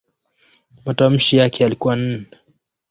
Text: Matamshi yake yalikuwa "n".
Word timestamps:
Matamshi 0.85 1.37
yake 1.37 1.63
yalikuwa 1.63 1.95
"n". 1.95 2.25